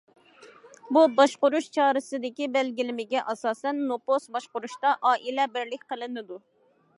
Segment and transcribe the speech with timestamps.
[0.95, 6.41] بۇ باشقۇرۇش چارىسىدىكى بەلگىلىمىگە ئاساسەن، نوپۇس باشقۇرۇشتا« ئائىلە» بىرلىك قىلىنىدۇ.